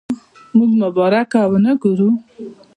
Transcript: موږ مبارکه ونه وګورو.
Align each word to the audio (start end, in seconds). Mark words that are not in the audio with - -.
موږ 0.57 0.71
مبارکه 0.83 1.41
ونه 1.51 1.71
وګورو. 1.75 2.09